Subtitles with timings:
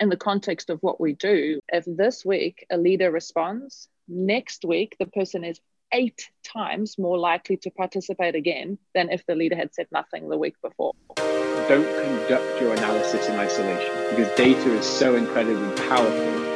[0.00, 4.96] in the context of what we do, if this week a leader responds, next week
[4.98, 5.60] the person is
[5.92, 10.38] eight times more likely to participate again than if the leader had said nothing the
[10.38, 10.94] week before.
[11.16, 16.47] Don't conduct your analysis in isolation because data is so incredibly powerful.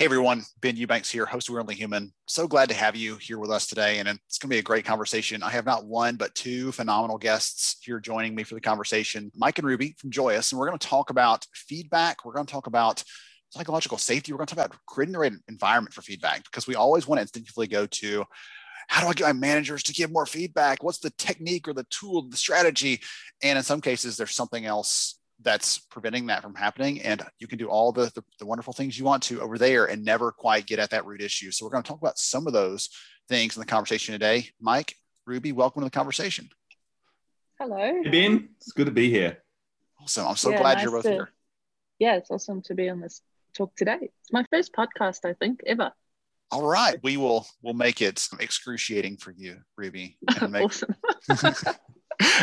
[0.00, 2.10] Hey everyone, Ben Eubanks here, host of We're Only Human.
[2.26, 4.62] So glad to have you here with us today, and it's going to be a
[4.62, 5.42] great conversation.
[5.42, 9.58] I have not one but two phenomenal guests here joining me for the conversation, Mike
[9.58, 12.24] and Ruby from Joyous, and we're going to talk about feedback.
[12.24, 13.04] We're going to talk about
[13.50, 14.32] psychological safety.
[14.32, 17.18] We're going to talk about creating the right environment for feedback because we always want
[17.18, 18.24] to instinctively go to
[18.88, 20.82] how do I get my managers to give more feedback?
[20.82, 23.02] What's the technique or the tool, the strategy?
[23.42, 27.00] And in some cases, there's something else that's preventing that from happening.
[27.02, 29.86] And you can do all the, the, the, wonderful things you want to over there
[29.86, 31.50] and never quite get at that root issue.
[31.50, 32.90] So we're going to talk about some of those
[33.28, 34.48] things in the conversation today.
[34.60, 34.94] Mike,
[35.26, 36.48] Ruby, welcome to the conversation.
[37.58, 37.76] Hello.
[37.76, 39.38] Hey Ben, it's good to be here.
[40.00, 40.26] Awesome.
[40.26, 41.30] I'm so yeah, glad nice you're both to, here.
[41.98, 43.20] Yeah, it's awesome to be on this
[43.54, 43.98] talk today.
[44.00, 45.92] It's my first podcast, I think, ever.
[46.50, 50.16] All right, we will we'll make it excruciating for you, Ruby.
[50.48, 50.94] Make, awesome.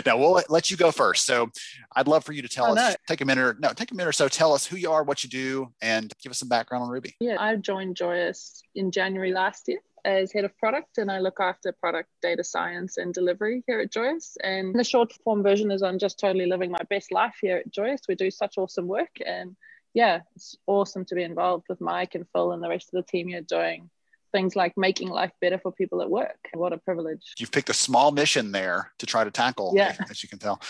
[0.05, 1.25] now we'll let you go first.
[1.25, 1.49] So
[1.95, 2.95] I'd love for you to tell oh, us, no.
[3.07, 5.03] take a minute or no, take a minute or so, tell us who you are,
[5.03, 7.15] what you do, and give us some background on Ruby.
[7.19, 11.39] Yeah, I joined Joyous in January last year as head of product and I look
[11.39, 14.37] after product data science and delivery here at Joyous.
[14.43, 17.71] And the short form version is I'm just totally living my best life here at
[17.71, 18.01] Joyous.
[18.07, 19.55] We do such awesome work and
[19.93, 23.11] yeah, it's awesome to be involved with Mike and Phil and the rest of the
[23.11, 23.89] team here doing
[24.37, 26.37] things like making life better for people at work.
[26.53, 27.33] What a privilege.
[27.39, 29.95] You've picked a small mission there to try to tackle, yeah.
[30.11, 30.61] as you can tell.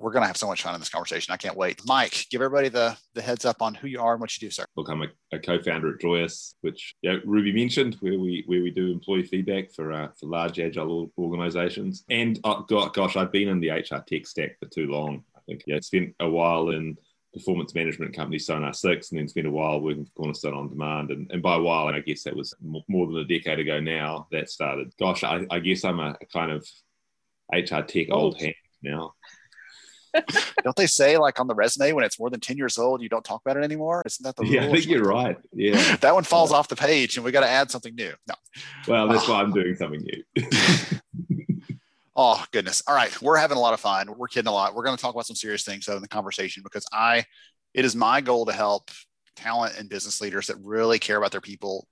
[0.00, 1.32] We're going to have so much fun in this conversation.
[1.32, 1.80] I can't wait.
[1.86, 4.50] Mike, give everybody the, the heads up on who you are and what you do,
[4.50, 4.64] sir.
[4.76, 8.72] Look, I'm a, a co-founder at Joyous, which yeah, Ruby mentioned, where we where we
[8.72, 12.04] do employee feedback for uh, for large agile organizations.
[12.10, 15.22] And oh, gosh, I've been in the HR tech stack for too long.
[15.36, 16.96] I think yeah, spent a while in
[17.34, 21.12] performance management company Sonar6, and then spent a while working for Cornerstone OnDemand.
[21.12, 22.54] And, and by a while, I guess that was
[22.88, 24.94] more than a decade ago now, that started.
[24.98, 26.66] Gosh, I, I guess I'm a, a, kind of
[27.52, 29.14] HR tech old, old hand now.
[30.62, 33.08] don't they say like on the resume when it's more than 10 years old you
[33.08, 34.00] don't talk about it anymore?
[34.06, 35.36] Isn't that the yeah i think you're right.
[35.52, 35.96] Yeah.
[36.00, 38.12] That one falls off the page and we got to add something new.
[38.28, 38.34] No.
[38.86, 40.22] Well that's why i'm doing something new
[42.16, 42.82] Oh goodness.
[42.86, 43.20] All right.
[43.20, 44.08] We're having a lot of fun.
[44.16, 44.74] We're kidding a lot.
[44.74, 47.24] We're going to talk about some serious things though in the conversation because I
[47.72, 48.90] it is my goal to help
[49.36, 51.88] talent and business leaders that really care about their people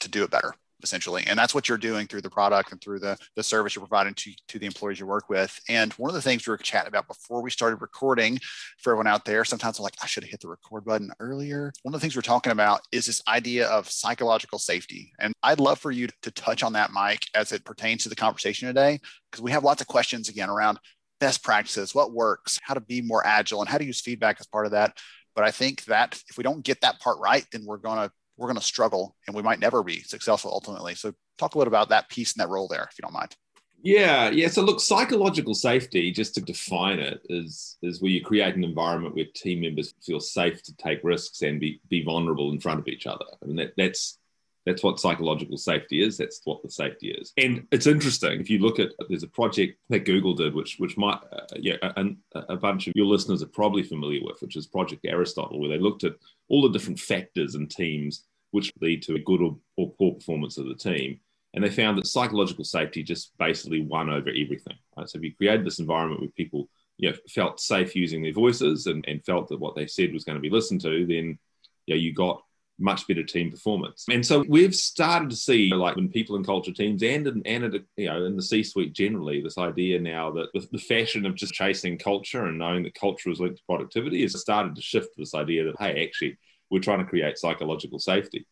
[0.00, 1.24] to do it better essentially.
[1.26, 4.14] And that's what you're doing through the product and through the, the service you're providing
[4.14, 5.58] to, to the employees you work with.
[5.68, 8.38] And one of the things we were chatting about before we started recording
[8.78, 11.72] for everyone out there sometimes i'm like i should have hit the record button earlier.
[11.82, 15.12] One of the things we're talking about is this idea of psychological safety.
[15.18, 18.16] And i'd love for you to touch on that mike as it pertains to the
[18.16, 19.00] conversation today
[19.30, 20.78] because we have lots of questions again around
[21.20, 24.46] best practices what works how to be more agile and how to use feedback as
[24.46, 24.96] part of that.
[25.34, 28.12] But i think that if we don't get that part right then we're going to
[28.38, 30.94] we're going to struggle and we might never be successful ultimately.
[30.94, 33.36] So talk a little about that piece and that role there, if you don't mind.
[33.82, 34.48] Yeah, yeah.
[34.48, 39.14] So look, psychological safety, just to define it, is is where you create an environment
[39.14, 42.88] where team members feel safe to take risks and be, be vulnerable in front of
[42.88, 43.24] each other.
[43.40, 44.18] I mean, that, that's
[44.68, 46.18] that's what psychological safety is.
[46.18, 47.32] That's what the safety is.
[47.38, 50.96] And it's interesting if you look at there's a project that Google did, which which
[50.96, 52.06] might uh, yeah, a,
[52.50, 55.78] a bunch of your listeners are probably familiar with, which is Project Aristotle, where they
[55.78, 56.14] looked at
[56.48, 60.58] all the different factors in teams which lead to a good or, or poor performance
[60.58, 61.20] of the team.
[61.54, 64.76] And they found that psychological safety just basically won over everything.
[64.96, 65.08] Right?
[65.08, 66.68] So if you created this environment where people
[66.98, 70.24] you know, felt safe using their voices and, and felt that what they said was
[70.24, 71.38] going to be listened to, then
[71.86, 72.42] you, know, you got
[72.78, 74.04] much better team performance.
[74.10, 77.64] And so we've started to see, like, when people in culture teams and in, and
[77.64, 81.52] at, you know in the C-suite generally, this idea now that the, fashion of just
[81.52, 85.34] chasing culture and knowing that culture is linked to productivity has started to shift this
[85.34, 86.38] idea that hey, actually,
[86.70, 88.46] we're trying to create psychological safety.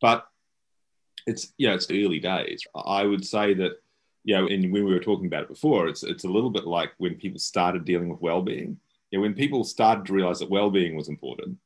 [0.00, 0.26] But
[1.26, 2.66] it's yeah, it's early days.
[2.74, 3.72] I would say that
[4.24, 6.66] you know, and when we were talking about it before, it's it's a little bit
[6.66, 8.78] like when people started dealing with well-being.
[9.10, 11.58] You know, when people started to realize that well-being was important.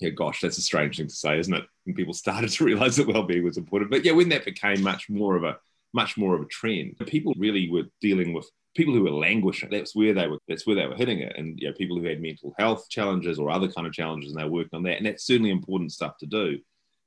[0.00, 1.64] Yeah, gosh, that's a strange thing to say, isn't it?
[1.84, 5.08] When people started to realize that well-being was important, but yeah, when that became much
[5.08, 5.58] more of a
[5.92, 6.96] much more of a trend.
[7.06, 9.70] People really were dealing with people who were languishing.
[9.70, 10.38] That's where they were.
[10.48, 11.36] That's where they were hitting it.
[11.36, 14.40] And you know, people who had mental health challenges or other kind of challenges, and
[14.40, 14.98] they were working on that.
[14.98, 16.58] And that's certainly important stuff to do.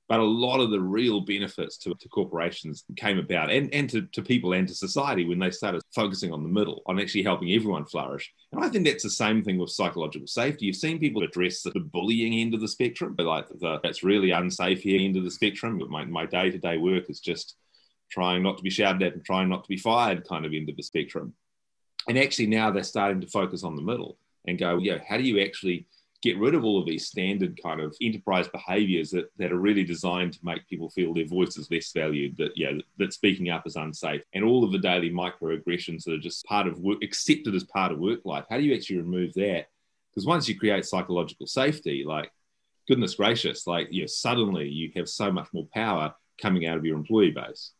[0.10, 4.02] But a lot of the real benefits to, to corporations came about and, and to,
[4.12, 7.54] to people and to society when they started focusing on the middle, on actually helping
[7.54, 8.32] everyone flourish.
[8.52, 10.66] And I think that's the same thing with psychological safety.
[10.66, 14.32] You've seen people address the bullying end of the spectrum, but like the, that's really
[14.32, 15.80] unsafe here end of the spectrum.
[15.80, 17.56] But my, my day-to-day work is just
[18.12, 20.70] trying not to be shouted at and trying not to be fired kind of end
[20.70, 21.34] of the spectrum.
[22.10, 25.24] And actually now they're starting to focus on the middle and go, yeah, how do
[25.24, 25.88] you actually
[26.24, 29.84] get rid of all of these standard kind of enterprise behaviors that, that are really
[29.84, 33.68] designed to make people feel their voice is less valued, that yeah, that speaking up
[33.68, 37.54] is unsafe, and all of the daily microaggressions that are just part of work, accepted
[37.54, 38.46] as part of work life.
[38.50, 39.68] How do you actually remove that?
[40.10, 42.31] Because once you create psychological safety, like
[42.88, 46.96] goodness gracious, like yeah, suddenly you have so much more power coming out of your
[46.96, 47.72] employee base.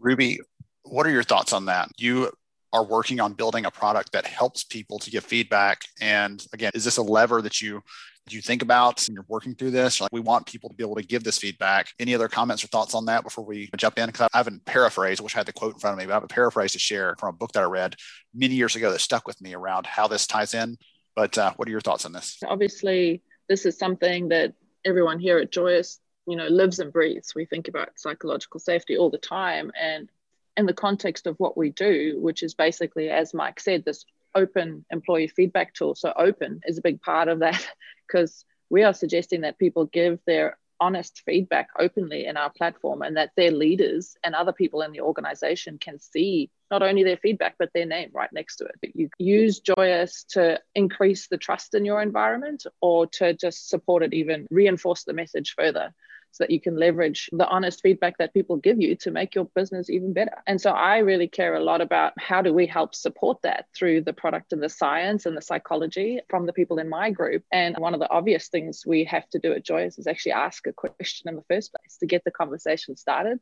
[0.00, 0.40] Ruby,
[0.82, 1.90] what are your thoughts on that?
[1.96, 2.32] You
[2.76, 5.82] are working on building a product that helps people to give feedback.
[6.00, 7.82] And again, is this a lever that you
[8.28, 10.00] you think about when you're working through this?
[10.00, 11.88] Like we want people to be able to give this feedback.
[12.00, 14.06] Any other comments or thoughts on that before we jump in?
[14.06, 16.16] Because I haven't paraphrased, which I had the quote in front of me, but I
[16.16, 17.94] have a paraphrase to share from a book that I read
[18.34, 20.76] many years ago that stuck with me around how this ties in.
[21.14, 22.38] But uh, what are your thoughts on this?
[22.46, 27.32] Obviously, this is something that everyone here at Joyous, you know, lives and breathes.
[27.34, 30.10] We think about psychological safety all the time, and
[30.56, 34.04] in the context of what we do, which is basically, as Mike said, this
[34.34, 35.94] open employee feedback tool.
[35.94, 37.66] So, open is a big part of that
[38.06, 43.16] because we are suggesting that people give their honest feedback openly in our platform and
[43.16, 47.54] that their leaders and other people in the organization can see not only their feedback
[47.58, 51.74] but their name right next to it but you use joyous to increase the trust
[51.74, 55.94] in your environment or to just support it even reinforce the message further
[56.36, 59.46] so that you can leverage the honest feedback that people give you to make your
[59.54, 60.36] business even better.
[60.46, 64.02] And so I really care a lot about how do we help support that through
[64.02, 67.42] the product and the science and the psychology from the people in my group.
[67.50, 70.66] And one of the obvious things we have to do at Joyous is actually ask
[70.66, 73.40] a question in the first place to get the conversation started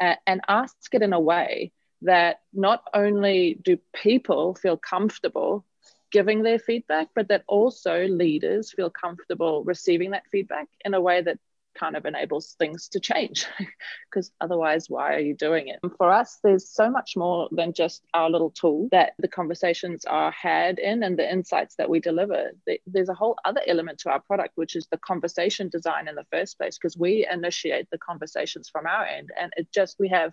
[0.00, 1.72] uh, and ask it in a way
[2.02, 5.64] that not only do people feel comfortable
[6.12, 11.20] giving their feedback, but that also leaders feel comfortable receiving that feedback in a way
[11.20, 11.38] that
[11.78, 13.46] kind of enables things to change
[14.10, 15.78] because otherwise why are you doing it?
[15.82, 20.04] And for us there's so much more than just our little tool that the conversations
[20.04, 22.52] are had in and the insights that we deliver.
[22.86, 26.26] There's a whole other element to our product which is the conversation design in the
[26.32, 29.30] first place because we initiate the conversations from our end.
[29.40, 30.32] And it just we have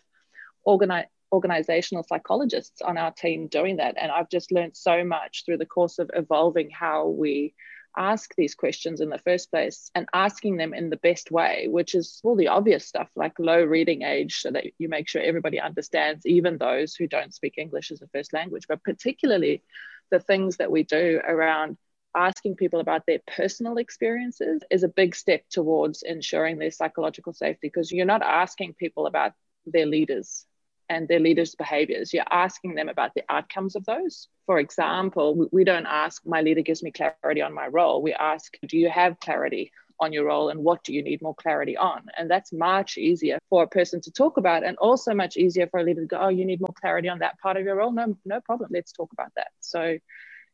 [1.31, 3.95] organizational psychologists on our team doing that.
[3.99, 7.53] And i've just learned so much through the course of evolving how we
[7.97, 11.95] ask these questions in the first place and asking them in the best way, which
[11.95, 15.59] is all the obvious stuff like low reading age, so that you make sure everybody
[15.59, 19.63] understands, even those who don't speak English as a first language, but particularly
[20.11, 21.77] the things that we do around
[22.15, 27.67] asking people about their personal experiences is a big step towards ensuring their psychological safety
[27.67, 29.33] because you're not asking people about
[29.65, 30.45] their leaders
[30.89, 32.13] and their leaders' behaviors.
[32.13, 34.27] You're asking them about the outcomes of those.
[34.45, 38.01] For example, we don't ask, my leader gives me clarity on my role.
[38.01, 41.35] We ask, do you have clarity on your role and what do you need more
[41.35, 42.05] clarity on?
[42.17, 45.79] And that's much easier for a person to talk about and also much easier for
[45.79, 47.91] a leader to go, oh, you need more clarity on that part of your role?
[47.91, 48.71] No, no problem.
[48.73, 49.51] Let's talk about that.
[49.61, 49.97] So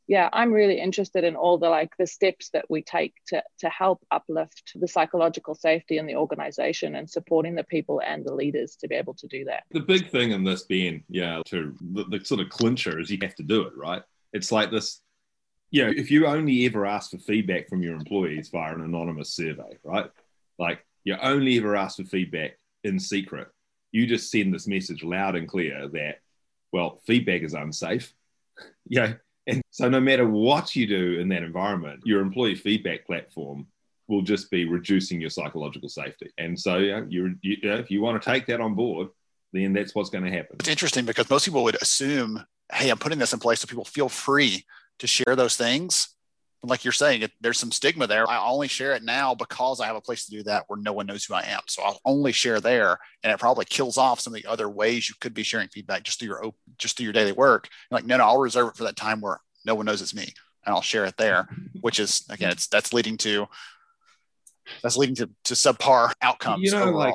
[0.09, 3.69] yeah i'm really interested in all the like the steps that we take to to
[3.69, 8.75] help uplift the psychological safety in the organization and supporting the people and the leaders
[8.75, 9.63] to be able to do that.
[9.71, 13.19] The big thing in this being yeah to the, the sort of clincher is you
[13.21, 14.01] have to do it right?
[14.33, 14.99] It's like this
[15.69, 19.31] you know if you only ever ask for feedback from your employees via an anonymous
[19.31, 20.09] survey right?
[20.57, 23.47] Like you only ever ask for feedback in secret.
[23.91, 26.19] You just send this message loud and clear that
[26.71, 28.11] well feedback is unsafe.
[28.91, 29.13] Yeah
[29.49, 33.67] and so, no matter what you do in that environment, your employee feedback platform
[34.07, 36.31] will just be reducing your psychological safety.
[36.37, 39.09] And so, know, you, you if you want to take that on board,
[39.53, 40.57] then that's what's going to happen.
[40.59, 43.85] It's interesting because most people would assume, hey, I'm putting this in place so people
[43.85, 44.65] feel free
[44.99, 46.09] to share those things.
[46.61, 48.29] Like you're saying, there's some stigma there.
[48.29, 50.91] I only share it now because I have a place to do that where no
[50.91, 51.61] one knows who I am.
[51.67, 55.07] So I'll only share there, and it probably kills off some of the other ways
[55.07, 57.69] you could be sharing feedback just through your just through your daily work.
[57.89, 60.13] You're like, no, no, I'll reserve it for that time where no one knows it's
[60.13, 60.33] me
[60.65, 61.47] and I'll share it there,
[61.81, 63.47] which is again, it's that's leading to
[64.83, 66.63] that's leading to, to subpar outcomes.
[66.63, 66.97] You know, overall.
[66.97, 67.13] like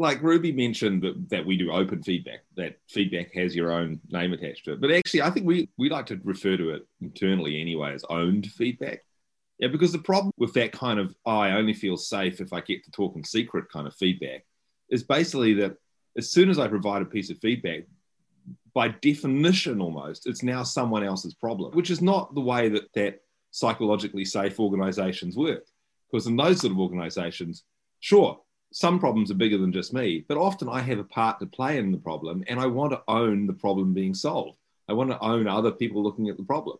[0.00, 4.32] like Ruby mentioned that, that we do open feedback, that feedback has your own name
[4.32, 4.80] attached to it.
[4.80, 8.46] But actually I think we we like to refer to it internally anyway as owned
[8.46, 9.04] feedback.
[9.58, 12.62] Yeah, because the problem with that kind of oh, I only feel safe if I
[12.62, 14.46] get to talk in secret kind of feedback
[14.88, 15.76] is basically that
[16.16, 17.82] as soon as I provide a piece of feedback,
[18.74, 23.20] by definition almost, it's now someone else's problem, which is not the way that, that
[23.50, 25.64] psychologically safe organizations work.
[26.10, 27.64] Because in those sort of organizations,
[28.00, 28.40] sure,
[28.72, 31.78] some problems are bigger than just me, but often I have a part to play
[31.78, 34.58] in the problem and I want to own the problem being solved.
[34.88, 36.78] I want to own other people looking at the problem.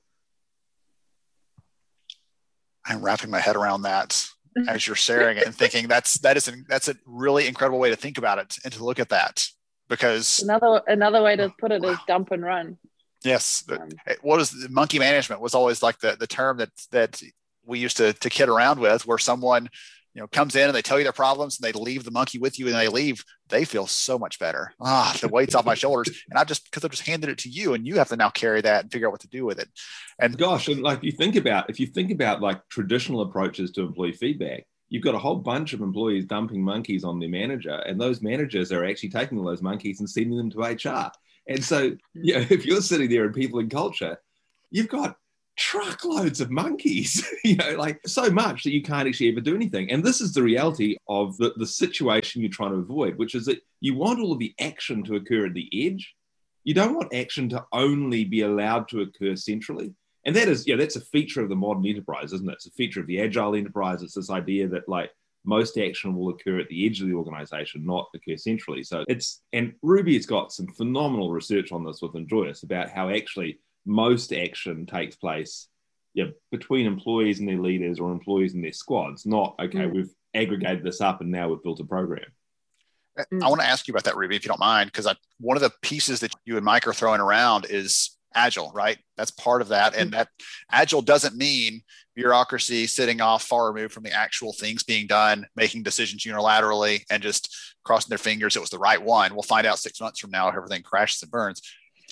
[2.84, 4.24] I'm wrapping my head around that
[4.68, 7.90] as you're sharing it and thinking that's that is an, that's a really incredible way
[7.90, 9.44] to think about it and to look at that
[9.88, 12.78] because another another way to put it is dump and run.
[13.22, 13.90] Yes, um,
[14.22, 17.22] what is monkey management was always like the the term that that
[17.64, 19.68] we used to to kid around with, where someone
[20.14, 22.38] you know comes in and they tell you their problems and they leave the monkey
[22.38, 24.72] with you and they leave they feel so much better.
[24.80, 26.08] Ah the weight's off my shoulders.
[26.30, 28.30] And i just because i've just handed it to you and you have to now
[28.30, 29.68] carry that and figure out what to do with it.
[30.18, 33.82] And gosh and like you think about if you think about like traditional approaches to
[33.82, 38.00] employee feedback you've got a whole bunch of employees dumping monkeys on their manager and
[38.00, 41.10] those managers are actually taking all those monkeys and sending them to hr
[41.48, 44.18] and so you know if you're sitting there in people and culture
[44.70, 45.16] you've got
[45.60, 49.90] truckloads of monkeys, you know, like so much that you can't actually ever do anything.
[49.90, 53.44] And this is the reality of the, the situation you're trying to avoid, which is
[53.44, 56.14] that you want all of the action to occur at the edge.
[56.64, 59.94] You don't want action to only be allowed to occur centrally.
[60.24, 62.54] And that is, yeah, you know, that's a feature of the modern enterprise, isn't it?
[62.54, 64.02] It's a feature of the agile enterprise.
[64.02, 65.10] It's this idea that like
[65.44, 68.82] most action will occur at the edge of the organization, not occur centrally.
[68.82, 73.10] So it's, and Ruby has got some phenomenal research on this with Joyous about how
[73.10, 73.58] actually
[73.90, 75.66] most action takes place
[76.14, 79.92] yeah, between employees and their leaders or employees and their squads, not, okay, mm.
[79.92, 82.26] we've aggregated this up and now we've built a program.
[83.18, 83.48] I mm.
[83.48, 85.72] want to ask you about that, Ruby, if you don't mind, because one of the
[85.82, 88.98] pieces that you and Mike are throwing around is agile, right?
[89.16, 89.94] That's part of that.
[89.94, 90.14] And mm.
[90.14, 90.28] that
[90.70, 91.82] agile doesn't mean
[92.14, 97.22] bureaucracy sitting off far removed from the actual things being done, making decisions unilaterally and
[97.22, 99.32] just crossing their fingers it was the right one.
[99.32, 101.62] We'll find out six months from now if everything crashes and burns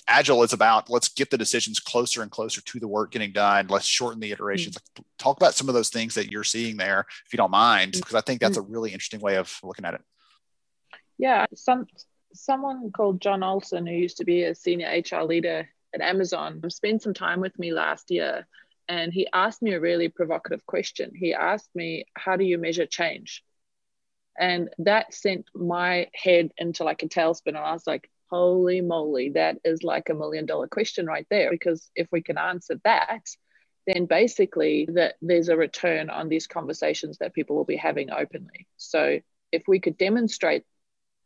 [0.09, 3.67] agile is about let's get the decisions closer and closer to the work getting done.
[3.67, 4.77] Let's shorten the iterations.
[4.77, 5.03] Mm-hmm.
[5.17, 8.15] talk about some of those things that you're seeing there if you don't mind because
[8.15, 10.01] i think that's a really interesting way of looking at it.
[11.17, 11.87] Yeah some
[12.33, 17.01] someone called john olson who used to be a senior hr leader at amazon spent
[17.01, 18.47] some time with me last year
[18.89, 21.11] and he asked me a really provocative question.
[21.15, 23.43] He asked me how do you measure change?
[24.37, 29.31] And that sent my head into like a tailspin and i was like holy moly,
[29.31, 31.49] that is like a million dollar question right there.
[31.51, 33.25] Because if we can answer that,
[33.87, 38.67] then basically that there's a return on these conversations that people will be having openly.
[38.77, 39.19] So
[39.51, 40.63] if we could demonstrate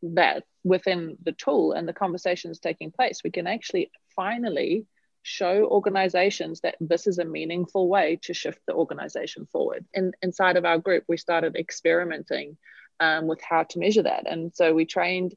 [0.01, 4.85] that within the tool and the conversations taking place, we can actually finally
[5.23, 9.85] show organizations that this is a meaningful way to shift the organization forward.
[9.93, 12.57] And inside of our group, we started experimenting
[12.99, 14.29] um, with how to measure that.
[14.29, 15.33] And so we trained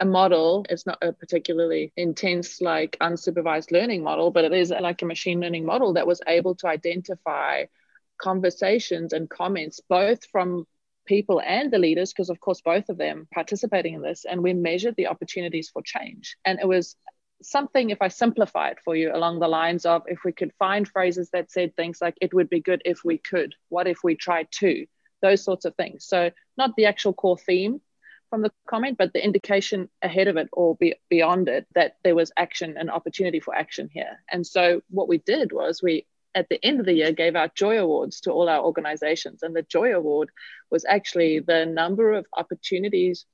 [0.00, 0.66] a model.
[0.68, 5.40] It's not a particularly intense, like unsupervised learning model, but it is like a machine
[5.40, 7.64] learning model that was able to identify
[8.18, 10.66] conversations and comments both from
[11.06, 14.52] people and the leaders, because of course both of them participating in this, and we
[14.52, 16.36] measured the opportunities for change.
[16.44, 16.96] And it was
[17.42, 20.88] something, if I simplify it for you, along the lines of if we could find
[20.88, 24.14] phrases that said things like, it would be good if we could, what if we
[24.14, 24.86] tried to,
[25.20, 26.06] those sorts of things.
[26.06, 27.80] So, not the actual core theme,
[28.34, 32.16] from the comment, but the indication ahead of it or be, beyond it that there
[32.16, 34.18] was action and opportunity for action here.
[34.28, 37.54] And so what we did was we at the end of the year gave out
[37.54, 39.44] joy awards to all our organizations.
[39.44, 40.30] And the joy award
[40.68, 43.24] was actually the number of opportunities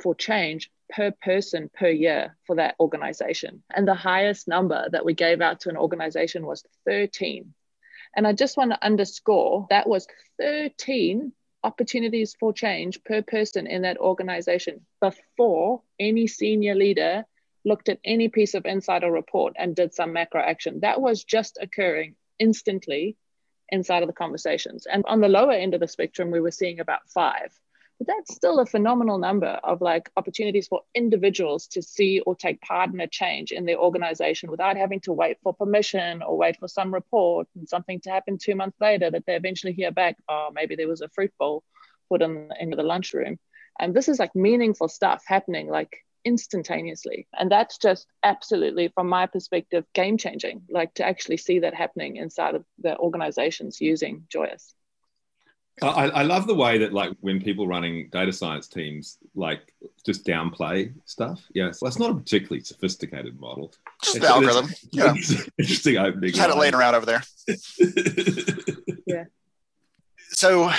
[0.00, 3.64] for change per person per year for that organization.
[3.74, 7.52] And the highest number that we gave out to an organization was 13
[8.16, 10.06] and i just want to underscore that was
[10.40, 11.32] 13
[11.62, 17.24] opportunities for change per person in that organization before any senior leader
[17.64, 20.80] looked at any piece of insider report and did some macro action.
[20.80, 23.16] That was just occurring instantly
[23.68, 24.86] inside of the conversations.
[24.86, 27.52] And on the lower end of the spectrum, we were seeing about five.
[28.00, 32.62] But that's still a phenomenal number of like opportunities for individuals to see or take
[32.62, 36.58] part in a change in their organization without having to wait for permission or wait
[36.58, 40.16] for some report and something to happen two months later that they eventually hear back,
[40.30, 41.62] oh, maybe there was a fruit bowl
[42.08, 43.38] put in, in the lunchroom.
[43.78, 47.28] And this is like meaningful stuff happening like instantaneously.
[47.38, 52.16] And that's just absolutely, from my perspective, game changing, like to actually see that happening
[52.16, 54.74] inside of the organizations using Joyous.
[55.82, 59.72] I, I, love the way that like when people running data science teams like
[60.04, 61.42] just downplay stuff.
[61.54, 63.72] Yeah, so that's not a particularly sophisticated model.
[64.02, 64.66] Just it's, the algorithm.
[64.82, 65.42] It's, yeah.
[65.58, 66.30] interesting opening.
[66.30, 67.22] Just had it laying around over there.
[69.06, 69.24] yeah.
[70.30, 70.70] So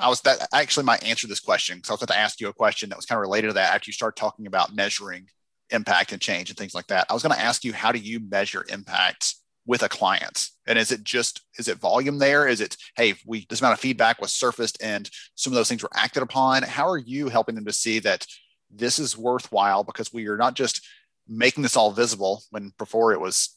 [0.00, 2.40] I was that actually my answer to this question because I was going to ask
[2.40, 4.74] you a question that was kind of related to that after you start talking about
[4.74, 5.28] measuring
[5.70, 7.06] impact and change and things like that.
[7.10, 9.34] I was going to ask you how do you measure impact
[9.68, 10.48] with a client?
[10.66, 12.48] And is it just is it volume there?
[12.48, 15.84] Is it hey, we this amount of feedback was surfaced and some of those things
[15.84, 16.64] were acted upon?
[16.64, 18.26] How are you helping them to see that
[18.70, 20.84] this is worthwhile because we are not just
[21.28, 23.54] making this all visible when before it was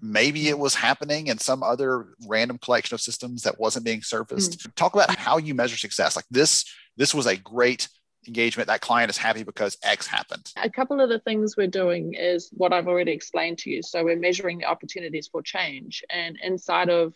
[0.00, 4.60] maybe it was happening in some other random collection of systems that wasn't being surfaced
[4.60, 4.74] mm.
[4.76, 6.64] talk about how you measure success like this
[6.96, 7.88] this was a great
[8.28, 10.52] engagement that client is happy because x happened.
[10.56, 13.82] A couple of the things we're doing is what i've already explained to you.
[13.82, 17.14] So we're measuring the opportunities for change and inside of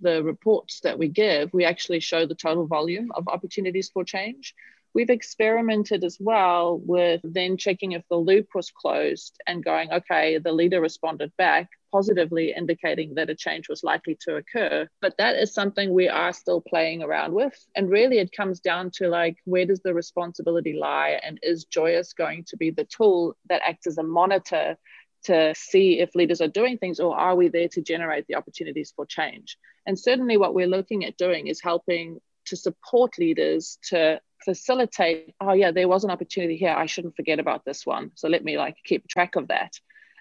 [0.00, 4.54] the reports that we give we actually show the total volume of opportunities for change
[4.94, 10.38] We've experimented as well with then checking if the loop was closed and going, okay,
[10.38, 14.88] the leader responded back positively, indicating that a change was likely to occur.
[15.00, 17.56] But that is something we are still playing around with.
[17.76, 21.20] And really, it comes down to like, where does the responsibility lie?
[21.22, 24.76] And is Joyous going to be the tool that acts as a monitor
[25.24, 28.92] to see if leaders are doing things or are we there to generate the opportunities
[28.94, 29.56] for change?
[29.86, 35.52] And certainly, what we're looking at doing is helping to support leaders to facilitate oh
[35.52, 36.74] yeah there was an opportunity here.
[36.74, 38.12] I shouldn't forget about this one.
[38.14, 39.72] So let me like keep track of that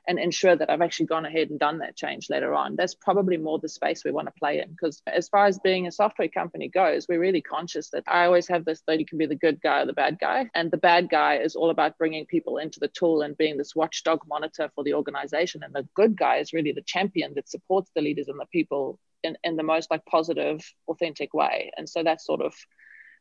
[0.05, 2.75] and ensure that i've actually gone ahead and done that change later on.
[2.75, 5.87] That's probably more the space we want to play in because as far as being
[5.87, 9.17] a software company goes we're really conscious that i always have this that you can
[9.17, 10.49] be the good guy or the bad guy.
[10.55, 13.75] And the bad guy is all about bringing people into the tool and being this
[13.75, 15.63] watchdog monitor for the organization.
[15.63, 18.99] And the good guy is really the champion that supports the leaders and the people
[19.23, 22.53] in, in the most like positive authentic way and so that's sort of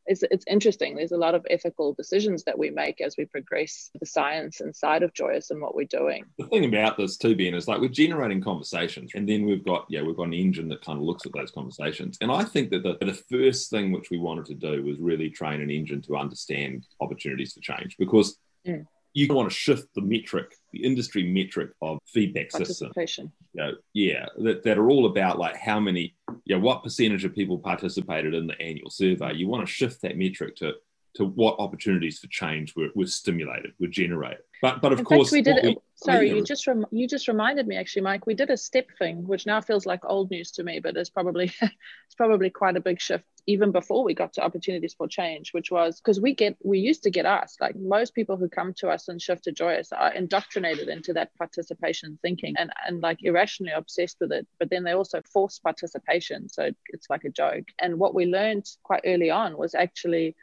[0.07, 0.97] it's, it's interesting.
[0.97, 5.03] There's a lot of ethical decisions that we make as we progress the science inside
[5.03, 6.25] of Joyous and what we're doing.
[6.39, 9.87] The thing about this too, Ben, is like we're generating conversations, and then we've got
[9.89, 12.19] yeah, we've got an engine that kind of looks at those conversations.
[12.21, 15.31] And I think that the, the first thing which we wanted to do was really
[15.31, 18.37] train an engine to understand opportunities for change because.
[18.67, 22.93] Mm you want to shift the metric, the industry metric of feedback system.
[22.97, 26.15] You know, yeah, that, that are all about like how many,
[26.45, 29.35] you know, what percentage of people participated in the annual survey.
[29.35, 30.75] You want to shift that metric to
[31.15, 34.39] to what opportunities for change were, were stimulated, were generated.
[34.63, 35.63] But but of in course, fact, we did.
[35.63, 38.27] We, sorry, you just rem- you just reminded me actually, Mike.
[38.27, 41.11] We did a step thing, which now feels like old news to me, but it's
[41.11, 45.53] probably it's probably quite a big shift even before we got to opportunities for change,
[45.53, 48.73] which was because we get we used to get asked like most people who come
[48.75, 53.19] to us and shift to joyous are indoctrinated into that participation thinking and and like
[53.23, 54.47] irrationally obsessed with it.
[54.59, 57.67] But then they also force participation, so it's like a joke.
[57.81, 60.37] And what we learned quite early on was actually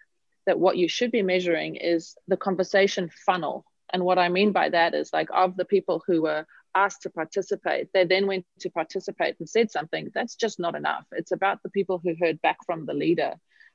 [0.46, 4.70] that what you should be measuring is the conversation funnel and what I mean by
[4.70, 8.70] that is like of the people who were asked to participate, they then went to
[8.70, 10.10] participate and said something.
[10.14, 11.06] That's just not enough.
[11.12, 13.34] It's about the people who heard back from the leader.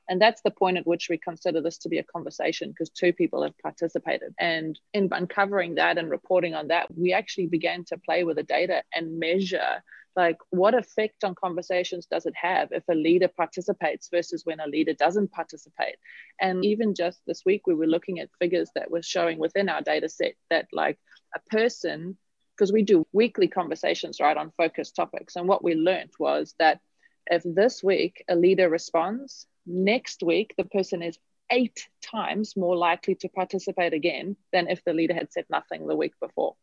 [0.08, 3.12] And that's the point at which we consider this to be a conversation because two
[3.12, 4.34] people have participated.
[4.38, 8.42] And in uncovering that and reporting on that, we actually began to play with the
[8.42, 9.82] data and measure
[10.16, 14.66] like what effect on conversations does it have if a leader participates versus when a
[14.66, 15.96] leader doesn't participate
[16.40, 19.82] and even just this week we were looking at figures that were showing within our
[19.82, 20.98] data set that like
[21.34, 22.16] a person
[22.56, 25.36] because we do weekly conversations right on focused topics.
[25.36, 26.80] And what we learned was that
[27.26, 31.18] if this week a leader responds next week the person is
[31.50, 35.96] eight times more likely to participate again than if the leader had said nothing the
[35.96, 36.54] week before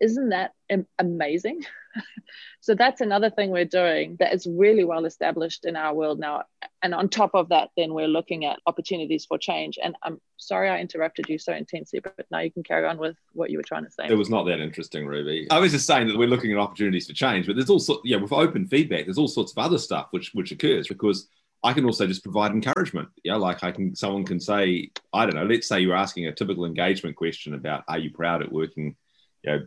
[0.00, 0.52] isn't that
[0.98, 1.64] amazing?
[2.60, 6.42] so that's another thing we're doing that is really well established in our world now.
[6.82, 9.78] And on top of that, then we're looking at opportunities for change.
[9.82, 13.16] And I'm sorry I interrupted you so intensely, but now you can carry on with
[13.32, 14.06] what you were trying to say.
[14.08, 15.46] It was not that interesting, Ruby.
[15.50, 18.16] I was just saying that we're looking at opportunities for change, but there's also, yeah,
[18.16, 21.28] with open feedback, there's all sorts of other stuff which which occurs because
[21.64, 23.08] I can also just provide encouragement.
[23.24, 26.32] Yeah, like I can, someone can say, I don't know, let's say you're asking a
[26.32, 28.94] typical engagement question about, are you proud at working,
[29.42, 29.66] you know,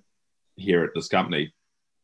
[0.58, 1.54] here at this company,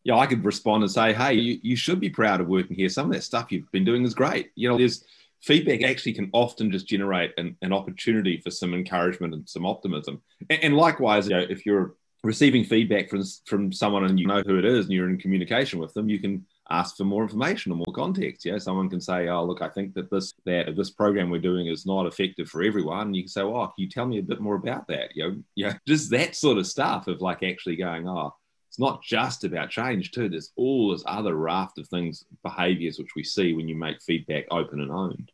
[0.04, 2.89] yeah, I could respond and say, hey, you, you should be proud of working here.
[2.89, 4.52] Some of that stuff you've been doing is great.
[4.56, 5.06] You know, there's
[5.42, 10.22] feedback actually can often just generate an, an opportunity for some encouragement and some optimism.
[10.50, 14.42] And, and likewise, you know, if you're receiving feedback from from someone and you know
[14.46, 17.72] who it is and you're in communication with them, you can ask for more information
[17.72, 18.46] or more context.
[18.46, 21.68] Yeah, someone can say, "Oh, look, I think that this that this program we're doing
[21.68, 24.24] is not effective for everyone." And you can say, "Oh, can you tell me a
[24.24, 27.76] bit more about that?" You know, yeah, just that sort of stuff of like actually
[27.76, 28.34] going, "Oh,
[28.73, 30.27] it's not just about change too.
[30.27, 34.45] There's all this other raft of things, behaviors which we see when you make feedback
[34.49, 35.31] open and owned.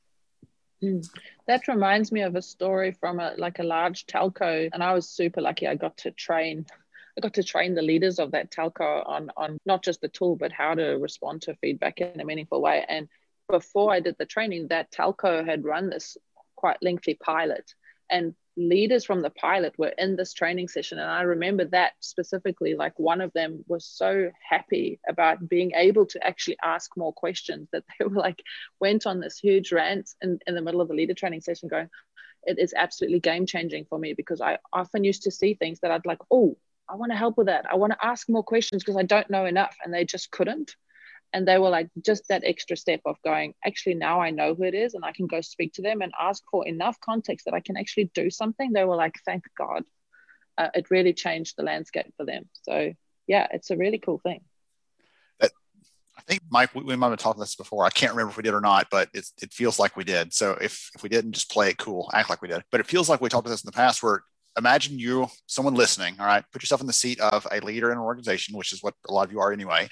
[0.83, 1.07] Mm.
[1.47, 5.07] That reminds me of a story from a like a large telco, and I was
[5.07, 5.67] super lucky.
[5.67, 6.65] I got to train,
[7.17, 10.35] I got to train the leaders of that telco on on not just the tool,
[10.35, 12.83] but how to respond to feedback in a meaningful way.
[12.89, 13.07] And
[13.47, 16.17] before I did the training, that telco had run this
[16.57, 17.73] quite lengthy pilot,
[18.09, 20.99] and leaders from the pilot were in this training session.
[20.99, 26.05] And I remember that specifically, like one of them was so happy about being able
[26.07, 28.43] to actually ask more questions that they were like,
[28.79, 31.89] went on this huge rant in, in the middle of the leader training session going,
[32.43, 35.91] it is absolutely game changing for me because I often used to see things that
[35.91, 36.57] I'd like, oh,
[36.89, 37.65] I want to help with that.
[37.69, 39.75] I want to ask more questions because I don't know enough.
[39.83, 40.75] And they just couldn't
[41.33, 44.63] and they were like just that extra step of going actually now i know who
[44.63, 47.53] it is and i can go speak to them and ask for enough context that
[47.53, 48.71] i can actually do something.
[48.71, 49.83] They were like thank god.
[50.57, 52.49] Uh, it really changed the landscape for them.
[52.63, 52.93] So
[53.27, 54.41] yeah it's a really cool thing.
[55.41, 57.85] I think mike we, we might have talked about this before.
[57.85, 60.33] I can't remember if we did or not but it, it feels like we did.
[60.33, 62.09] So if if we didn't just play it cool.
[62.13, 62.63] Act like we did.
[62.71, 64.23] But it feels like we talked about this in the past where
[64.57, 67.97] imagine you someone listening all right put yourself in the seat of a leader in
[67.97, 69.87] an organization which is what a lot of you are anyway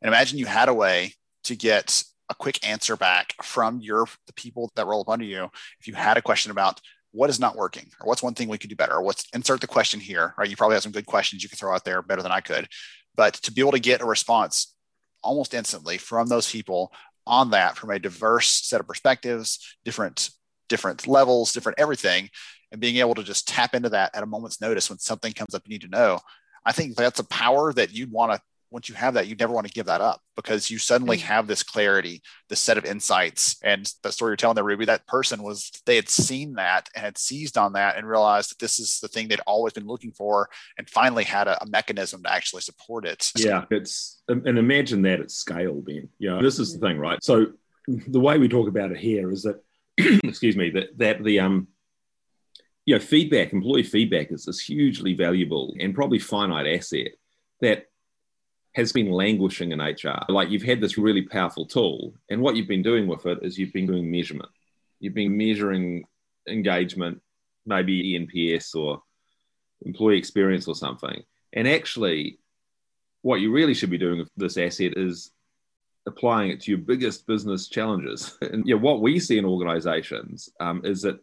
[0.00, 4.32] and imagine you had a way to get a quick answer back from your the
[4.34, 5.50] people that roll up under you.
[5.80, 6.80] If you had a question about
[7.12, 9.60] what is not working or what's one thing we could do better or what's insert
[9.60, 10.48] the question here, right?
[10.48, 12.68] You probably have some good questions you could throw out there better than I could.
[13.16, 14.74] But to be able to get a response
[15.22, 16.92] almost instantly from those people
[17.26, 20.30] on that from a diverse set of perspectives, different
[20.68, 22.30] different levels, different everything,
[22.70, 25.54] and being able to just tap into that at a moment's notice when something comes
[25.54, 26.20] up you need to know.
[26.64, 29.52] I think that's a power that you'd want to once you have that, you never
[29.52, 31.26] want to give that up because you suddenly mm-hmm.
[31.26, 33.56] have this clarity, this set of insights.
[33.62, 37.04] And the story you're telling there, Ruby, that person was, they had seen that and
[37.04, 40.12] had seized on that and realized that this is the thing they'd always been looking
[40.12, 43.32] for and finally had a, a mechanism to actually support it.
[43.36, 43.64] Yeah.
[43.70, 46.08] It's, and imagine that at scale, Ben.
[46.18, 46.38] Yeah.
[46.40, 47.22] This is the thing, right?
[47.22, 47.46] So
[47.86, 49.60] the way we talk about it here is that,
[50.24, 51.68] excuse me, that, that the, um,
[52.86, 57.08] you know, feedback, employee feedback is this hugely valuable and probably finite asset
[57.60, 57.86] that
[58.74, 60.24] has been languishing in HR.
[60.28, 63.58] Like you've had this really powerful tool, and what you've been doing with it is
[63.58, 64.50] you've been doing measurement.
[65.00, 66.04] You've been measuring
[66.48, 67.20] engagement,
[67.66, 69.02] maybe ENPS or
[69.82, 71.22] employee experience or something.
[71.52, 72.38] And actually,
[73.22, 75.32] what you really should be doing with this asset is
[76.06, 78.38] applying it to your biggest business challenges.
[78.42, 81.20] And yeah, what we see in organizations um, is that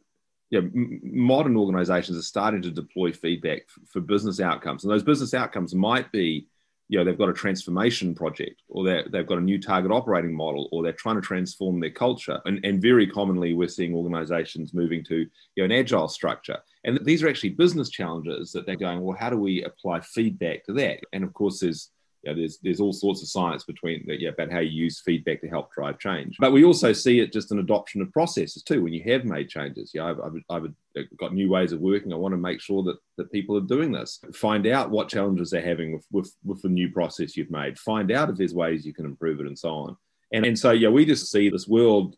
[0.49, 4.83] yeah, modern organizations are starting to deploy feedback for business outcomes.
[4.83, 6.47] And those business outcomes might be
[6.89, 10.69] you know they've got a transformation project or they've got a new target operating model
[10.71, 12.39] or they're trying to transform their culture.
[12.45, 16.57] And, and very commonly we're seeing organizations moving to you know, an agile structure.
[16.85, 20.65] And these are actually business challenges that they're going well how do we apply feedback
[20.65, 20.99] to that?
[21.13, 21.91] And of course there's
[22.27, 25.47] know, there's there's all sorts of science between yeah, about how you use feedback to
[25.47, 26.37] help drive change.
[26.39, 28.83] But we also see it just an adoption of processes too.
[28.83, 32.13] When you have made changes, yeah, I've, I've, I've got new ways of working.
[32.13, 34.19] I want to make sure that that people are doing this.
[34.33, 37.79] Find out what challenges they're having with with, with the new process you've made.
[37.79, 39.97] Find out if there's ways you can improve it and so on.
[40.31, 42.15] And and so yeah, we just see this world,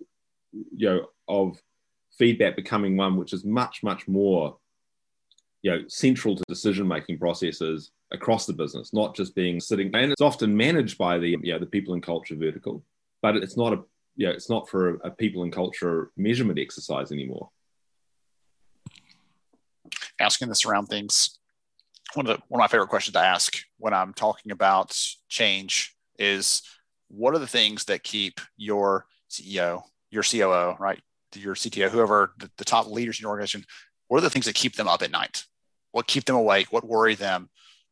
[0.52, 1.62] you know, of
[2.18, 4.58] feedback becoming one which is much much more
[5.62, 9.94] you know central to decision making processes across the business, not just being sitting.
[9.94, 12.84] And it's often managed by the you know, the people and culture vertical,
[13.22, 13.84] but it's not a
[14.16, 17.50] you know, it's not for a, people and culture measurement exercise anymore.
[20.20, 21.38] Asking this around things,
[22.16, 24.98] one of the one of my favorite questions to ask when I'm talking about
[25.30, 26.62] change is
[27.08, 31.00] what are the things that keep your CEO, your COO, right,
[31.36, 33.66] your CTO, whoever the, the top leaders in your organization,
[34.10, 35.46] what are the things that keep them up at night?
[35.92, 36.68] What keep them awake?
[36.72, 37.50] What worry them?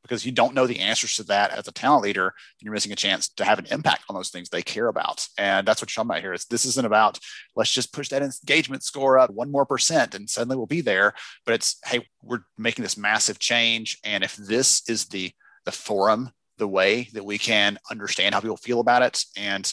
[0.08, 2.92] because you don't know the answers to that as a talent leader, and you're missing
[2.92, 5.28] a chance to have an impact on those things they care about.
[5.38, 6.34] And that's what you're talking about here.
[6.34, 7.20] Is this isn't about
[7.56, 11.14] let's just push that engagement score up one more percent and suddenly we'll be there.
[11.46, 13.98] But it's hey, we're making this massive change.
[14.04, 15.32] And if this is the
[15.66, 19.72] the forum, the way that we can understand how people feel about it and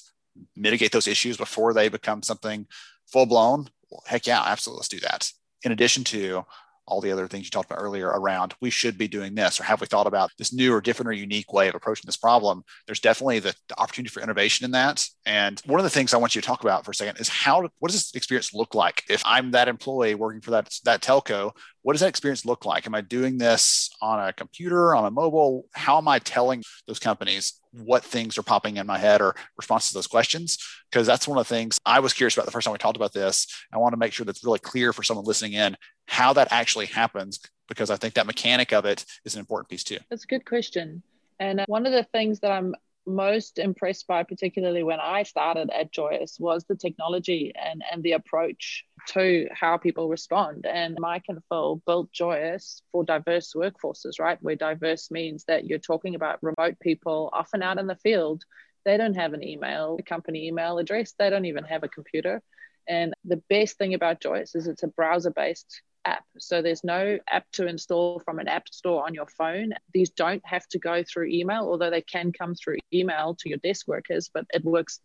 [0.57, 2.67] mitigate those issues before they become something
[3.07, 5.31] full blown, well, heck yeah, absolutely, let's do that.
[5.65, 6.45] In addition to
[6.87, 9.65] all the other things you talked about earlier around we should be doing this or
[9.65, 12.63] have we thought about this new or different or unique way of approaching this problem
[12.87, 15.07] there's definitely the, the, opportunity for innovation in that.
[15.27, 17.29] And one of the things i want you to talk about for a second is
[17.29, 19.03] how what does this experience look like?
[19.09, 21.53] If i'm that employee working for that that telco
[21.85, 22.87] what does that experience look like?
[22.87, 25.67] Am i doing this on a computer on a mobile?
[25.75, 29.91] How am i telling those companies what things are popping in my head or responses
[29.91, 30.59] to those questions?
[30.91, 32.97] Because that's one of the things i was curious about the first time we talked
[32.97, 33.47] about this.
[33.73, 35.77] I want to make sure that's really clear for someone listening in
[36.09, 39.85] how that actually happens because i think that mechanic of it is an important piece
[39.85, 39.99] too.
[40.09, 41.03] That's a good question.
[41.39, 42.75] And uh, one of the things that i'm
[43.07, 48.13] most impressed by, particularly when I started at Joyous, was the technology and, and the
[48.13, 50.67] approach to how people respond.
[50.67, 54.39] And Mike and Phil built Joyous for diverse workforces, right?
[54.41, 58.45] Where diverse means that you're talking about remote people, often out in the field,
[58.85, 61.15] They don't have an email, a company email address.
[61.19, 62.43] They don't even have a computer.
[62.87, 66.25] And the best thing about Joyous is it's a browser based app.
[66.39, 69.75] So there's no app to install from an app store on your phone.
[69.93, 73.59] These don't have to go through email, although they can come through email to your
[73.59, 75.01] desk workers, but it works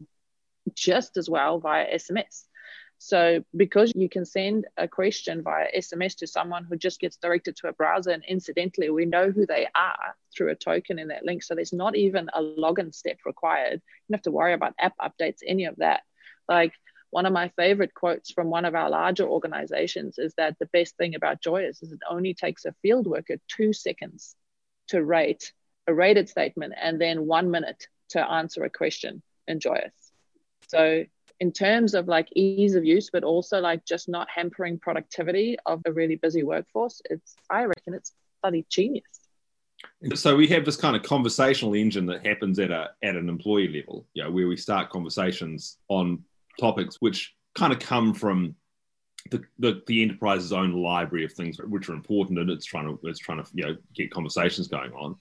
[0.74, 2.44] just as well via SMS.
[3.02, 7.56] So, because you can send a question via SMS to someone who just gets directed
[7.58, 11.24] to a browser, and incidentally, we know who they are through a token in that
[11.24, 11.42] link.
[11.42, 13.76] So, there's not even a login step required.
[13.76, 16.02] You don't have to worry about app updates, any of that.
[16.50, 16.74] Like,
[17.12, 20.95] one of my favorite quotes from one of our larger organizations is that the best
[20.98, 24.36] thing about Joyous is it only takes a field worker two seconds
[24.89, 25.54] to rate
[25.88, 30.12] a rated statement and then one minute to answer a question in Joyous.
[30.67, 31.06] So
[31.39, 35.82] in terms of like ease of use, but also like just not hampering productivity of
[35.86, 39.04] a really busy workforce, it's I reckon it's bloody genius.
[40.15, 43.69] So we have this kind of conversational engine that happens at a at an employee
[43.69, 46.24] level, you know, where we start conversations on
[46.60, 48.56] topics which kind of come from
[49.32, 53.00] the, the, the enterprise's own library of things which are important and it's trying to
[53.08, 55.15] it's trying to you know get conversations going on.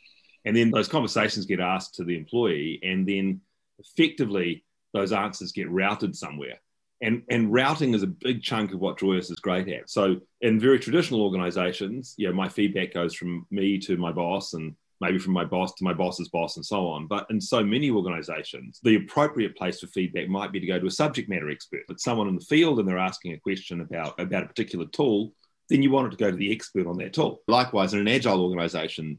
[0.45, 3.41] And then those conversations get asked to the employee and then
[3.79, 6.61] effectively those answers get routed somewhere.
[7.01, 9.89] And, and routing is a big chunk of what Joyous is great at.
[9.89, 14.55] So in very traditional organizations, you know, my feedback goes from me to my boss
[14.55, 17.07] and maybe from my boss to my boss's boss and so on.
[17.07, 20.87] But in so many organizations, the appropriate place for feedback might be to go to
[20.87, 21.83] a subject matter expert.
[21.89, 25.33] It's someone in the field and they're asking a question about, about a particular tool,
[25.69, 27.43] then you want it to go to the expert on that tool.
[27.47, 29.19] Likewise, in an agile organization,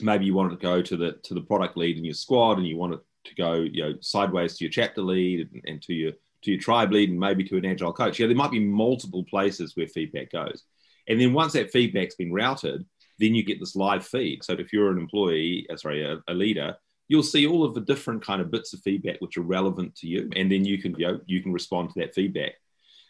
[0.00, 2.58] maybe you want it to go to the to the product lead in your squad
[2.58, 5.82] and you want it to go you know sideways to your chapter lead and, and
[5.82, 8.18] to your to your tribe lead and maybe to an agile coach.
[8.18, 10.64] Yeah, there might be multiple places where feedback goes.
[11.08, 12.86] And then once that feedback's been routed,
[13.20, 14.42] then you get this live feed.
[14.42, 16.76] So if you're an employee, uh, sorry, a, a, leader,
[17.08, 20.06] you'll see all of the different kind of bits of feedback which are relevant to
[20.06, 22.52] you, and then you can you know you can respond to that feedback.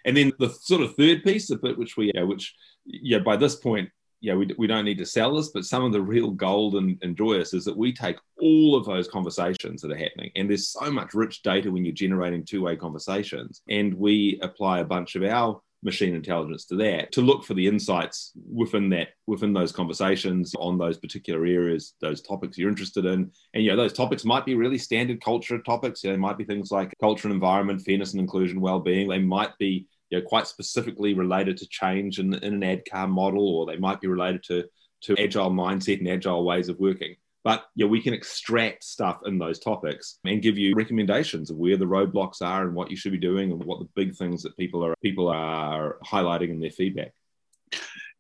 [0.05, 3.19] And then the sort of third piece, the bit which we, you know, which yeah,
[3.19, 6.01] by this point yeah, we, we don't need to sell this, but some of the
[6.01, 9.97] real gold and, and joyous is that we take all of those conversations that are
[9.97, 10.31] happening.
[10.37, 13.63] And there's so much rich data when you're generating two way conversations.
[13.69, 17.67] And we apply a bunch of our machine intelligence to that to look for the
[17.67, 23.31] insights within that within those conversations on those particular areas those topics you're interested in.
[23.55, 26.05] And you know those topics might be really standard culture topics.
[26.05, 29.09] You they might be things like culture and environment fairness and inclusion well-being.
[29.09, 33.57] They might be you know, quite specifically related to change in, in an ADKAR model,
[33.57, 34.65] or they might be related to,
[35.03, 37.17] to agile mindset and agile ways of working.
[37.43, 41.77] But yeah, we can extract stuff in those topics and give you recommendations of where
[41.77, 44.57] the roadblocks are and what you should be doing and what the big things that
[44.57, 47.13] people are people are highlighting in their feedback.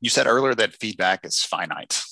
[0.00, 2.02] You said earlier that feedback is finite,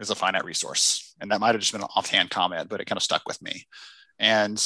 [0.00, 1.14] is a finite resource.
[1.20, 3.40] And that might have just been an offhand comment, but it kind of stuck with
[3.40, 3.64] me.
[4.18, 4.56] And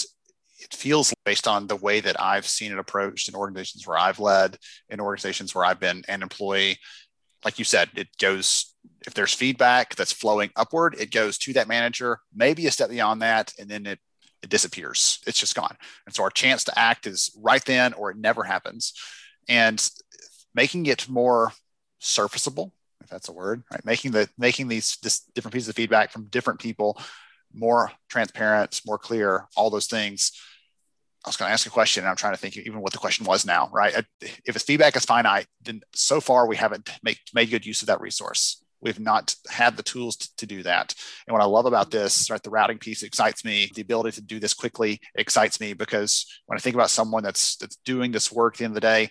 [0.58, 4.20] it feels based on the way that I've seen it approached in organizations where I've
[4.20, 4.56] led,
[4.88, 6.78] in organizations where I've been an employee.
[7.44, 8.71] Like you said, it goes,
[9.06, 13.22] if there's feedback that's flowing upward, it goes to that manager, maybe a step beyond
[13.22, 13.98] that, and then it,
[14.42, 15.20] it disappears.
[15.26, 15.76] It's just gone.
[16.06, 18.92] And so our chance to act is right then or it never happens.
[19.48, 19.84] And
[20.54, 21.52] making it more
[22.00, 23.84] surfaceable, if that's a word, right?
[23.84, 24.96] Making the making these
[25.34, 27.00] different pieces of feedback from different people
[27.54, 30.32] more transparent, more clear, all those things
[31.24, 32.98] I was going to ask a question and I'm trying to think even what the
[32.98, 34.04] question was now, right?
[34.20, 37.86] If its feedback is finite, then so far we haven't make, made good use of
[37.86, 38.61] that resource.
[38.82, 40.94] We've not had the tools to, to, do that.
[41.26, 43.70] And what I love about this, right, the routing piece excites me.
[43.74, 47.56] The ability to do this quickly excites me because when I think about someone that's
[47.56, 49.08] that's doing this work at the end of the day,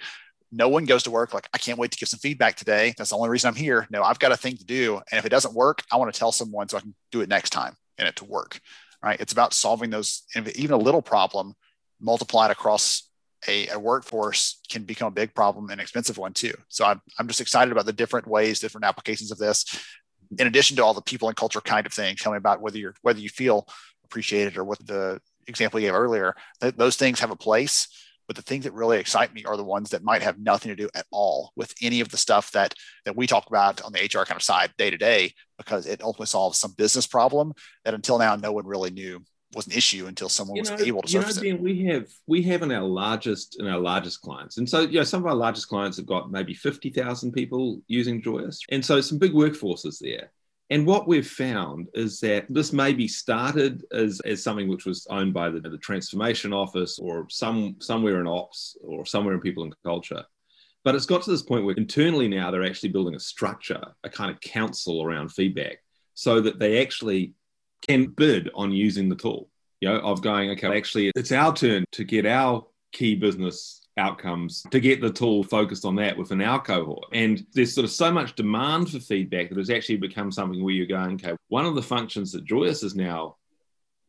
[0.52, 2.94] no one goes to work like, I can't wait to give some feedback today.
[2.98, 3.88] That's the only reason I'm here.
[3.90, 5.00] No, I've got a thing to do.
[5.12, 7.30] And if it doesn't work, I want to tell someone so I can do it
[7.30, 8.60] next time and it to work.
[9.02, 9.20] Right.
[9.20, 11.56] It's about solving those, even a little problem
[12.00, 13.10] multiplied across
[13.48, 16.54] a, a, workforce can become a big problem and expensive one too.
[16.70, 19.66] So I'm, I'm just excited about the different ways, different applications of this,
[20.38, 22.16] in addition to all the people and culture kind of thing.
[22.16, 23.68] Tell me about whether you're whether you feel
[24.06, 26.36] appreciated or what the example you gave earlier.
[26.62, 27.88] Th- those things have a place,
[28.28, 30.76] but the things that really excite me are the ones that might have nothing to
[30.76, 32.74] do at all with any of the stuff that
[33.06, 36.02] that we talk about on the HR kind of side day to day, because it
[36.02, 37.54] ultimately solves some business problem
[37.86, 41.02] that until now no one really knew was an issue until someone you was able
[41.02, 44.58] to you know, ben, we have we have in our largest in our largest clients,
[44.58, 47.82] and so you know some of our largest clients have got maybe fifty thousand people
[47.88, 50.32] using Joyous, and so some big workforces there.
[50.70, 55.34] And what we've found is that this maybe started as, as something which was owned
[55.34, 59.76] by the, the transformation office or some somewhere in ops or somewhere in people and
[59.84, 60.24] culture.
[60.86, 64.10] But it's got to this point where internally now they're actually building a structure, a
[64.10, 65.80] kind of council around feedback,
[66.14, 67.34] so that they actually
[67.82, 69.50] can bid on using the tool.
[69.80, 74.64] you know, of going, okay, actually, it's our turn to get our key business outcomes
[74.72, 77.06] to get the tool focused on that within our cohort.
[77.14, 80.74] And there's sort of so much demand for feedback that it's actually become something where
[80.74, 83.38] you're going, okay, one of the functions that Joyous is now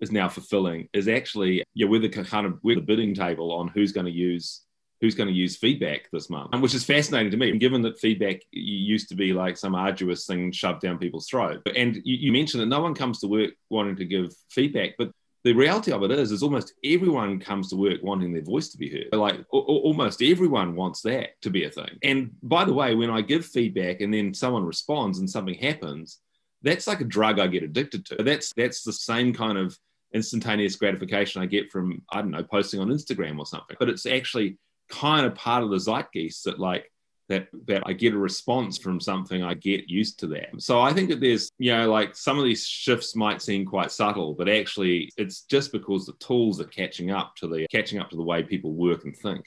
[0.01, 3.69] is now fulfilling is actually yeah, we're the kind of we're the bidding table on
[3.69, 4.63] who's going to use
[5.03, 8.41] who's going to use feedback this month, which is fascinating to me, given that feedback
[8.53, 11.61] used to be like some arduous thing shoved down people's throat.
[11.77, 15.11] And you, you mentioned that no one comes to work wanting to give feedback, but
[15.43, 18.79] the reality of it is, is almost everyone comes to work wanting their voice to
[18.79, 19.09] be heard.
[19.13, 21.99] Like almost everyone wants that to be a thing.
[22.05, 26.21] And by the way, when I give feedback and then someone responds and something happens,
[26.63, 28.23] that's like a drug I get addicted to.
[28.23, 29.77] That's that's the same kind of
[30.15, 33.77] instantaneous gratification I get from I don't know posting on Instagram or something.
[33.81, 34.59] But it's actually
[34.93, 36.93] kind of part of the zeitgeist that like
[37.29, 40.51] that that I get a response from something, I get used to that.
[40.59, 43.91] So I think that there's, you know, like some of these shifts might seem quite
[43.91, 48.11] subtle, but actually it's just because the tools are catching up to the catching up
[48.11, 49.47] to the way people work and think.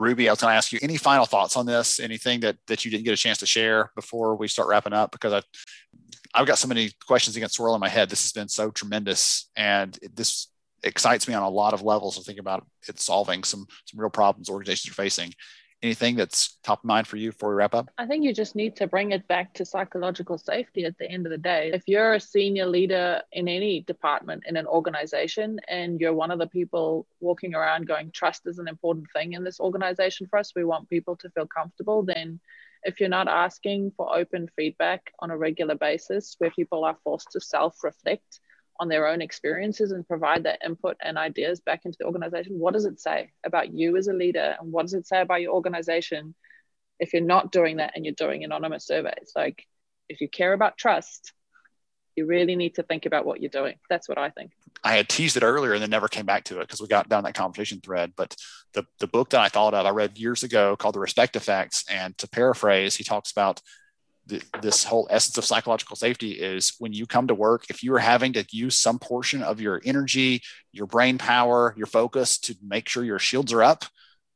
[0.00, 2.84] Ruby, I was going to ask you any final thoughts on this, anything that, that
[2.84, 5.10] you didn't get a chance to share before we start wrapping up?
[5.10, 5.42] Because I,
[6.32, 8.08] I've got so many questions against swirl in my head.
[8.08, 9.50] This has been so tremendous.
[9.56, 10.48] And this
[10.82, 14.10] excites me on a lot of levels of thinking about it solving some, some real
[14.10, 15.32] problems organizations are facing
[15.82, 17.88] anything that's top of mind for you before we wrap up?
[17.98, 21.26] I think you just need to bring it back to psychological safety at the end
[21.26, 21.70] of the day.
[21.72, 26.38] If you're a senior leader in any department in an organization and you're one of
[26.38, 30.52] the people walking around going, trust is an important thing in this organization for us,
[30.54, 32.40] we want people to feel comfortable, then
[32.84, 37.30] if you're not asking for open feedback on a regular basis where people are forced
[37.32, 38.40] to self reflect
[38.80, 42.74] on their own experiences and provide that input and ideas back into the organization what
[42.74, 44.56] does it say about you as a leader?
[44.60, 46.34] And what does it say about your organization
[47.00, 49.32] if you're not doing that and you're doing anonymous surveys?
[49.34, 49.64] Like
[50.08, 51.32] if you care about trust
[52.18, 53.76] you really need to think about what you're doing.
[53.88, 54.50] That's what i think.
[54.82, 57.08] I had teased it earlier and then never came back to it because we got
[57.08, 58.12] down that conversation thread.
[58.16, 58.34] But
[58.74, 61.84] the, the book that i thought of i read years ago called the respect effects.
[61.88, 63.62] And to paraphrase he talks about
[64.60, 67.98] this whole essence of psychological safety is when you come to work, if you are
[67.98, 72.88] having to use some portion of your energy, your brain power, your focus to make
[72.88, 73.84] sure your shields are up,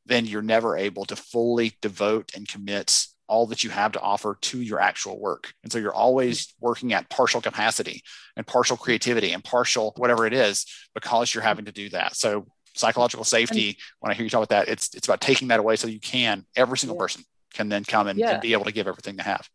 [0.06, 4.36] then you're never able to fully devote and commit all that you have to offer
[4.42, 5.52] to your actual work.
[5.62, 8.02] And so you're always working at partial capacity
[8.36, 12.16] and partial creativity and partial whatever it is because you're having to do that.
[12.16, 15.60] So psychological safety, when I hear you talk about that, it's it's about taking that
[15.60, 17.02] away so you can, every single yeah.
[17.02, 17.24] person
[17.54, 18.32] can then come and, yeah.
[18.32, 19.48] and be able to give everything they have.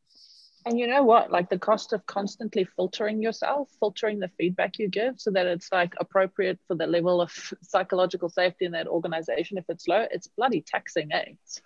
[0.67, 1.31] And you know what?
[1.31, 5.71] Like the cost of constantly filtering yourself, filtering the feedback you give so that it's
[5.71, 9.57] like appropriate for the level of psychological safety in that organization.
[9.57, 11.35] If it's low, it's bloody taxing, eh?
[11.45, 11.61] So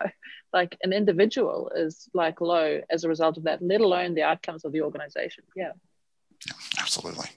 [0.53, 4.65] like an individual is like low as a result of that, let alone the outcomes
[4.65, 5.45] of the organization.
[5.55, 5.71] Yeah.
[6.79, 7.29] absolutely.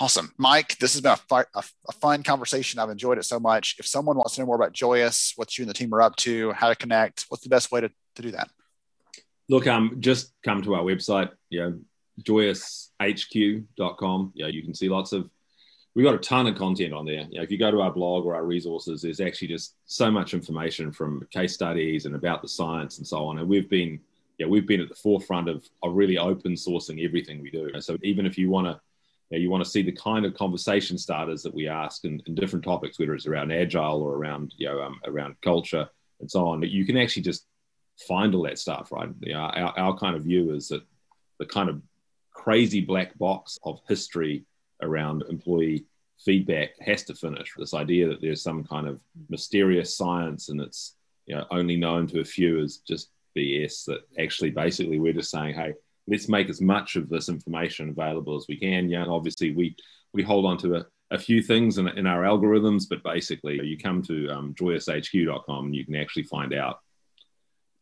[0.00, 0.32] Awesome.
[0.38, 2.80] Mike, this has been a, fi- a, a, fun conversation.
[2.80, 3.76] I've enjoyed it so much.
[3.78, 6.16] If someone wants to know more about Joyous, what you and the team are up
[6.16, 8.48] to, how to connect, what's the best way to, to do that?
[9.48, 11.78] Look, um, just come to our website, you know,
[12.22, 14.32] joyoushq.com.
[14.34, 15.30] Yeah, you can see lots of,
[15.94, 17.26] we've got a ton of content on there.
[17.30, 20.10] You know, if you go to our blog or our resources, there's actually just so
[20.10, 23.38] much information from case studies and about the science and so on.
[23.38, 24.00] And we've been,
[24.38, 27.70] yeah, we've been at the forefront of, of really open sourcing everything we do.
[27.80, 28.80] So even if you want to,
[29.30, 32.20] you, know, you want to see the kind of conversation starters that we ask in,
[32.26, 35.88] in, different topics, whether it's around agile or around, you know, um, around culture
[36.20, 37.46] and so on, you can actually just
[38.08, 39.08] find all that stuff, right?
[39.20, 40.82] You know, our, our kind of view is that
[41.38, 41.80] the kind of
[42.32, 44.44] crazy black box of history
[44.82, 45.86] around employee
[46.18, 47.52] feedback has to finish.
[47.56, 52.06] This idea that there's some kind of mysterious science and it's you know only known
[52.08, 53.84] to a few is just BS.
[53.84, 55.74] That actually, basically, we're just saying, hey,
[56.08, 58.88] let's make as much of this information available as we can.
[58.88, 59.76] Yeah, obviously, we
[60.12, 63.78] we hold on to a, a few things in, in our algorithms, but basically, you
[63.78, 66.80] come to um, joyoushq.com and you can actually find out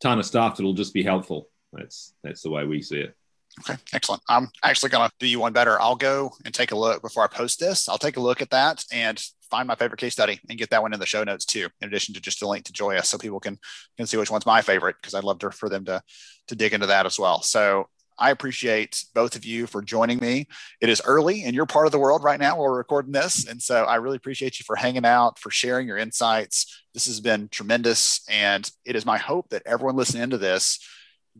[0.05, 1.49] ton of stuff that'll just be helpful.
[1.73, 3.17] That's that's the way we see it.
[3.61, 4.23] Okay, excellent.
[4.29, 5.81] I'm actually going to do you one better.
[5.81, 7.88] I'll go and take a look before I post this.
[7.88, 10.83] I'll take a look at that and find my favorite case study and get that
[10.83, 13.17] one in the show notes too, in addition to just a link to Joyous so
[13.17, 13.59] people can
[13.97, 16.03] can see which one's my favorite because I'd love to, for them to
[16.49, 17.43] to dig into that as well.
[17.43, 20.46] So I appreciate both of you for joining me.
[20.81, 23.47] It is early and you're part of the world right now we're recording this.
[23.47, 26.82] And so I really appreciate you for hanging out, for sharing your insights.
[26.93, 28.24] This has been tremendous.
[28.28, 30.78] And it is my hope that everyone listening to this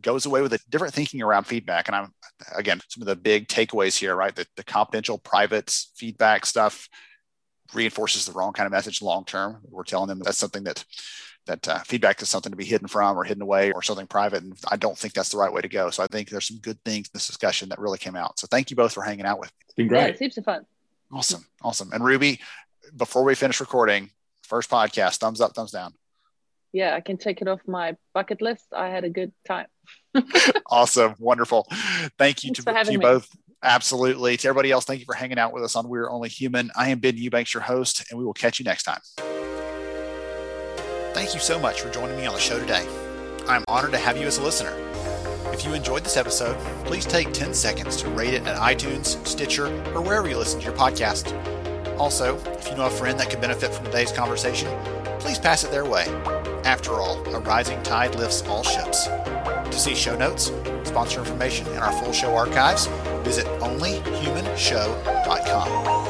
[0.01, 1.87] goes away with a different thinking around feedback.
[1.87, 2.13] And I'm,
[2.53, 4.35] again, some of the big takeaways here, right?
[4.35, 6.89] The, the confidential, private feedback stuff
[7.73, 9.57] reinforces the wrong kind of message long term.
[9.69, 10.83] We're telling them that's something that
[11.45, 14.43] that uh, feedback is something to be hidden from or hidden away or something private.
[14.43, 15.89] And I don't think that's the right way to go.
[15.91, 18.39] So I think there's some good things in this discussion that really came out.
[18.39, 19.57] So thank you both for hanging out with me.
[19.65, 20.13] It's been great.
[20.13, 20.65] Yeah, heaps of fun.
[21.11, 21.45] Awesome.
[21.61, 21.91] Awesome.
[21.93, 22.39] And Ruby,
[22.97, 24.09] before we finish recording,
[24.41, 25.93] first podcast, thumbs up, thumbs down.
[26.73, 28.65] Yeah, I can take it off my bucket list.
[28.75, 29.67] I had a good time.
[30.65, 31.15] awesome.
[31.19, 31.67] Wonderful.
[32.17, 33.03] Thank you Thanks to, to you me.
[33.03, 33.29] both.
[33.65, 34.37] Absolutely.
[34.37, 36.69] To everybody else, thank you for hanging out with us on We're Only Human.
[36.75, 38.99] I am Ben Eubanks, your host, and we will catch you next time.
[41.15, 42.87] Thank you so much for joining me on the show today.
[43.47, 44.73] I'm honored to have you as a listener.
[45.51, 49.65] If you enjoyed this episode, please take 10 seconds to rate it at iTunes, Stitcher,
[49.95, 51.33] or wherever you listen to your podcast.
[51.97, 54.69] Also, if you know a friend that could benefit from today's conversation,
[55.17, 56.05] please pass it their way.
[56.65, 59.05] After all, a rising tide lifts all ships.
[59.05, 60.51] To see show notes,
[60.83, 62.87] sponsor information, and our full show archives,
[63.25, 66.04] visit onlyhumanshow.com.